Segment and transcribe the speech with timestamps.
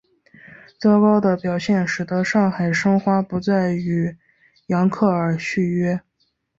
[0.79, 4.17] 糟糕的表现使得上海申花不再与
[4.65, 5.99] 扬克尔续约。